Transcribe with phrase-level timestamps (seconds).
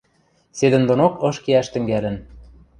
[0.57, 2.15] Седӹндонок ыш кеӓш тӹнгӓлӹн.